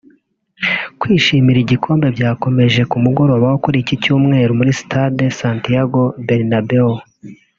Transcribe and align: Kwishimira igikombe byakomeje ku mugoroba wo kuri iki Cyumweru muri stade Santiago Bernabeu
Kwishimira 0.99 1.57
igikombe 1.61 2.07
byakomeje 2.15 2.81
ku 2.89 2.97
mugoroba 3.05 3.45
wo 3.51 3.57
kuri 3.63 3.77
iki 3.83 3.95
Cyumweru 4.03 4.51
muri 4.59 4.71
stade 4.81 5.23
Santiago 5.39 6.01
Bernabeu 6.27 6.91